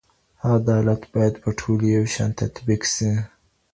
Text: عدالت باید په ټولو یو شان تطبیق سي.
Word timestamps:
عدالت 0.55 1.01
باید 1.13 1.35
په 1.43 1.49
ټولو 1.59 1.85
یو 1.95 2.05
شان 2.13 2.29
تطبیق 2.39 2.81
سي. 2.93 3.11